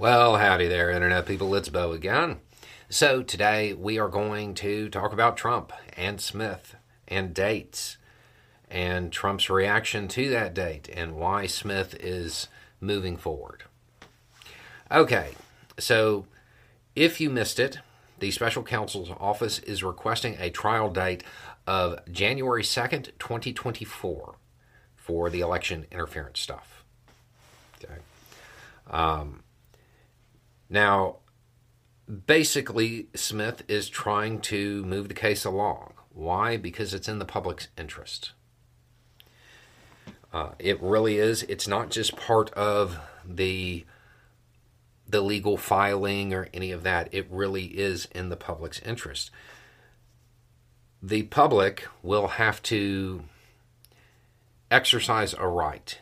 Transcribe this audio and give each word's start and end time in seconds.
Well, 0.00 0.38
howdy 0.38 0.66
there, 0.66 0.90
Internet 0.90 1.26
people. 1.26 1.54
It's 1.54 1.68
Beau 1.68 1.92
again. 1.92 2.38
So, 2.88 3.22
today 3.22 3.74
we 3.74 3.98
are 3.98 4.08
going 4.08 4.54
to 4.54 4.88
talk 4.88 5.12
about 5.12 5.36
Trump 5.36 5.74
and 5.94 6.18
Smith 6.22 6.74
and 7.06 7.34
dates 7.34 7.98
and 8.70 9.12
Trump's 9.12 9.50
reaction 9.50 10.08
to 10.08 10.30
that 10.30 10.54
date 10.54 10.88
and 10.90 11.16
why 11.16 11.44
Smith 11.44 11.94
is 12.00 12.48
moving 12.80 13.18
forward. 13.18 13.64
Okay, 14.90 15.32
so 15.78 16.24
if 16.96 17.20
you 17.20 17.28
missed 17.28 17.60
it, 17.60 17.80
the 18.20 18.30
special 18.30 18.62
counsel's 18.62 19.10
office 19.20 19.58
is 19.58 19.84
requesting 19.84 20.34
a 20.40 20.48
trial 20.48 20.88
date 20.88 21.22
of 21.66 21.98
January 22.10 22.62
2nd, 22.62 23.10
2024 23.18 24.36
for 24.96 25.28
the 25.28 25.40
election 25.40 25.84
interference 25.92 26.40
stuff. 26.40 26.84
Okay. 27.84 27.98
Um, 28.90 29.42
now, 30.70 31.16
basically, 32.26 33.08
Smith 33.14 33.64
is 33.66 33.88
trying 33.88 34.40
to 34.42 34.84
move 34.84 35.08
the 35.08 35.14
case 35.14 35.44
along. 35.44 35.94
Why? 36.12 36.56
Because 36.56 36.94
it's 36.94 37.08
in 37.08 37.18
the 37.18 37.24
public's 37.24 37.68
interest. 37.76 38.32
Uh, 40.32 40.50
it 40.60 40.80
really 40.80 41.18
is. 41.18 41.42
It's 41.44 41.66
not 41.66 41.90
just 41.90 42.16
part 42.16 42.50
of 42.52 42.98
the 43.24 43.84
the 45.08 45.20
legal 45.20 45.56
filing 45.56 46.32
or 46.32 46.48
any 46.54 46.70
of 46.70 46.84
that. 46.84 47.08
It 47.10 47.26
really 47.28 47.64
is 47.64 48.06
in 48.12 48.28
the 48.28 48.36
public's 48.36 48.78
interest. 48.82 49.32
The 51.02 51.24
public 51.24 51.88
will 52.00 52.28
have 52.28 52.62
to 52.64 53.24
exercise 54.70 55.34
a 55.36 55.48
right, 55.48 55.98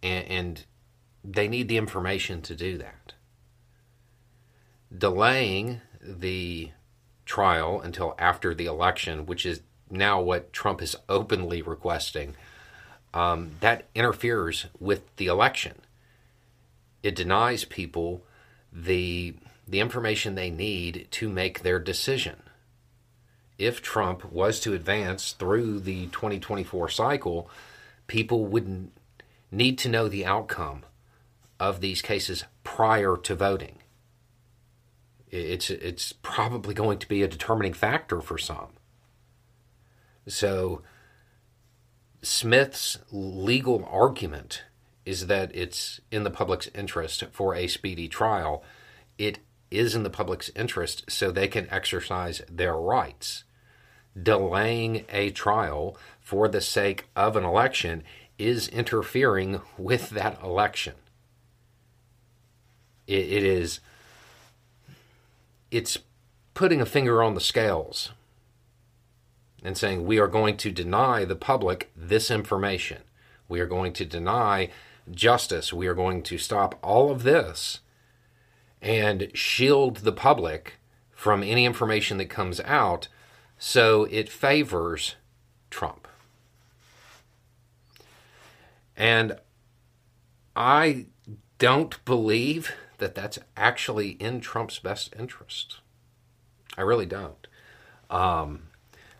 and, 0.00 0.24
and 0.28 0.64
they 1.24 1.48
need 1.48 1.66
the 1.66 1.76
information 1.76 2.40
to 2.42 2.54
do 2.54 2.78
that 2.78 3.14
delaying 4.96 5.80
the 6.00 6.70
trial 7.24 7.80
until 7.80 8.14
after 8.18 8.54
the 8.54 8.66
election, 8.66 9.26
which 9.26 9.46
is 9.46 9.60
now 9.90 10.20
what 10.20 10.52
Trump 10.52 10.82
is 10.82 10.96
openly 11.08 11.62
requesting, 11.62 12.34
um, 13.12 13.52
that 13.60 13.86
interferes 13.94 14.66
with 14.78 15.02
the 15.16 15.26
election. 15.26 15.74
It 17.02 17.14
denies 17.14 17.64
people 17.64 18.22
the 18.72 19.34
the 19.66 19.80
information 19.80 20.34
they 20.34 20.50
need 20.50 21.06
to 21.10 21.26
make 21.26 21.62
their 21.62 21.78
decision. 21.78 22.42
If 23.56 23.80
Trump 23.80 24.30
was 24.30 24.60
to 24.60 24.74
advance 24.74 25.32
through 25.32 25.80
the 25.80 26.06
2024 26.08 26.90
cycle, 26.90 27.48
people 28.06 28.44
would 28.44 28.90
need 29.50 29.78
to 29.78 29.88
know 29.88 30.06
the 30.06 30.26
outcome 30.26 30.82
of 31.58 31.80
these 31.80 32.02
cases 32.02 32.44
prior 32.62 33.16
to 33.16 33.34
voting 33.34 33.78
it's 35.34 35.68
it's 35.68 36.12
probably 36.12 36.74
going 36.74 36.98
to 36.98 37.08
be 37.08 37.22
a 37.22 37.28
determining 37.28 37.72
factor 37.72 38.20
for 38.20 38.38
some. 38.38 38.70
So 40.26 40.82
Smith's 42.22 42.98
legal 43.10 43.86
argument 43.90 44.64
is 45.04 45.26
that 45.26 45.54
it's 45.54 46.00
in 46.10 46.22
the 46.22 46.30
public's 46.30 46.68
interest 46.74 47.24
for 47.32 47.54
a 47.54 47.66
speedy 47.66 48.08
trial. 48.08 48.62
It 49.18 49.40
is 49.70 49.94
in 49.94 50.04
the 50.04 50.10
public's 50.10 50.50
interest 50.54 51.04
so 51.08 51.30
they 51.30 51.48
can 51.48 51.68
exercise 51.70 52.40
their 52.50 52.76
rights. 52.76 53.44
Delaying 54.20 55.04
a 55.10 55.30
trial 55.30 55.98
for 56.20 56.48
the 56.48 56.60
sake 56.60 57.08
of 57.16 57.36
an 57.36 57.44
election 57.44 58.04
is 58.38 58.68
interfering 58.68 59.60
with 59.76 60.10
that 60.10 60.40
election. 60.42 60.94
it, 63.06 63.24
it 63.24 63.42
is 63.42 63.80
it's 65.74 65.98
putting 66.54 66.80
a 66.80 66.86
finger 66.86 67.20
on 67.20 67.34
the 67.34 67.40
scales 67.40 68.12
and 69.64 69.76
saying 69.76 70.06
we 70.06 70.20
are 70.20 70.28
going 70.28 70.56
to 70.56 70.70
deny 70.70 71.24
the 71.24 71.34
public 71.34 71.90
this 71.96 72.30
information. 72.30 73.02
We 73.48 73.58
are 73.58 73.66
going 73.66 73.92
to 73.94 74.04
deny 74.04 74.70
justice. 75.10 75.72
We 75.72 75.88
are 75.88 75.94
going 75.94 76.22
to 76.22 76.38
stop 76.38 76.78
all 76.80 77.10
of 77.10 77.24
this 77.24 77.80
and 78.80 79.32
shield 79.34 79.96
the 79.98 80.12
public 80.12 80.74
from 81.10 81.42
any 81.42 81.66
information 81.66 82.18
that 82.18 82.30
comes 82.30 82.60
out 82.60 83.08
so 83.58 84.04
it 84.04 84.28
favors 84.28 85.16
Trump. 85.70 86.06
And 88.96 89.38
I 90.54 91.06
don't 91.58 92.04
believe 92.04 92.70
that 93.04 93.14
that's 93.14 93.38
actually 93.54 94.12
in 94.12 94.40
Trump's 94.40 94.78
best 94.78 95.12
interest. 95.18 95.80
I 96.74 96.80
really 96.80 97.04
don't. 97.04 97.46
Um, 98.08 98.68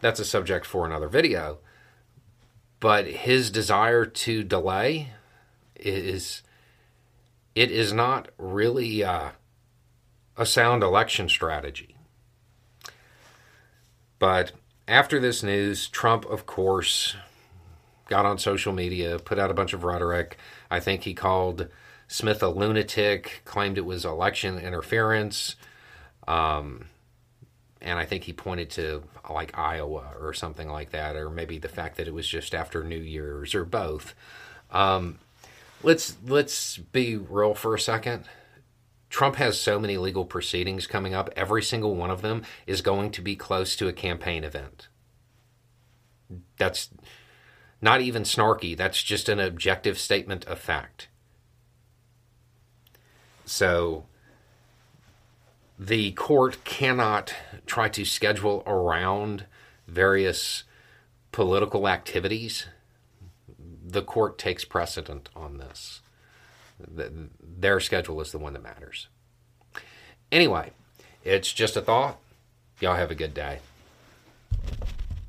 that's 0.00 0.20
a 0.20 0.24
subject 0.24 0.64
for 0.64 0.86
another 0.86 1.08
video. 1.08 1.58
But 2.78 3.08
his 3.08 3.50
desire 3.50 4.06
to 4.06 4.44
delay 4.44 5.08
is 5.74 6.42
it 7.56 7.72
is 7.72 7.92
not 7.92 8.28
really 8.38 9.02
uh, 9.02 9.30
a 10.36 10.46
sound 10.46 10.84
election 10.84 11.28
strategy. 11.28 11.96
But 14.20 14.52
after 14.86 15.18
this 15.18 15.42
news, 15.42 15.88
Trump, 15.88 16.24
of 16.26 16.46
course, 16.46 17.16
got 18.08 18.26
on 18.26 18.38
social 18.38 18.72
media, 18.72 19.18
put 19.18 19.40
out 19.40 19.50
a 19.50 19.54
bunch 19.54 19.72
of 19.72 19.82
rhetoric. 19.82 20.38
I 20.70 20.78
think 20.78 21.02
he 21.02 21.14
called 21.14 21.66
Smith 22.12 22.42
a 22.42 22.48
lunatic, 22.48 23.40
claimed 23.46 23.78
it 23.78 23.86
was 23.86 24.04
election 24.04 24.58
interference. 24.58 25.56
Um, 26.28 26.88
and 27.80 27.98
I 27.98 28.04
think 28.04 28.24
he 28.24 28.34
pointed 28.34 28.68
to 28.72 29.04
like 29.30 29.56
Iowa 29.56 30.12
or 30.20 30.34
something 30.34 30.68
like 30.68 30.90
that, 30.90 31.16
or 31.16 31.30
maybe 31.30 31.56
the 31.56 31.70
fact 31.70 31.96
that 31.96 32.06
it 32.06 32.12
was 32.12 32.28
just 32.28 32.54
after 32.54 32.84
New 32.84 33.00
Year's 33.00 33.54
or 33.54 33.64
both. 33.64 34.14
Um, 34.70 35.20
let's 35.82 36.18
let's 36.26 36.76
be 36.76 37.16
real 37.16 37.54
for 37.54 37.74
a 37.74 37.80
second. 37.80 38.24
Trump 39.08 39.36
has 39.36 39.58
so 39.58 39.80
many 39.80 39.96
legal 39.96 40.26
proceedings 40.26 40.86
coming 40.86 41.14
up. 41.14 41.30
Every 41.34 41.62
single 41.62 41.96
one 41.96 42.10
of 42.10 42.20
them 42.20 42.42
is 42.66 42.82
going 42.82 43.10
to 43.12 43.22
be 43.22 43.36
close 43.36 43.74
to 43.76 43.88
a 43.88 43.92
campaign 43.94 44.44
event. 44.44 44.88
That's 46.58 46.90
not 47.80 48.02
even 48.02 48.24
snarky. 48.24 48.76
That's 48.76 49.02
just 49.02 49.30
an 49.30 49.40
objective 49.40 49.98
statement 49.98 50.44
of 50.44 50.58
fact. 50.58 51.08
So 53.44 54.04
the 55.78 56.12
court 56.12 56.64
cannot 56.64 57.34
try 57.66 57.88
to 57.90 58.04
schedule 58.04 58.62
around 58.66 59.46
various 59.86 60.64
political 61.32 61.88
activities. 61.88 62.66
The 63.84 64.02
court 64.02 64.38
takes 64.38 64.64
precedent 64.64 65.28
on 65.34 65.58
this. 65.58 66.00
Their 66.78 67.80
schedule 67.80 68.20
is 68.20 68.32
the 68.32 68.38
one 68.38 68.52
that 68.52 68.62
matters. 68.62 69.08
Anyway, 70.30 70.70
it's 71.24 71.52
just 71.52 71.76
a 71.76 71.80
thought. 71.80 72.18
Y'all 72.80 72.96
have 72.96 73.10
a 73.10 73.16
good 73.16 73.34
day. 73.34 73.60